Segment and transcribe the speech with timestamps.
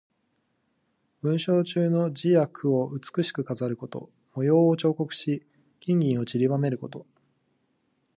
[1.21, 4.09] 文章中の字や句を美しく飾ること。
[4.33, 5.45] 模様を彫刻し、
[5.79, 7.05] 金銀をちりばめること。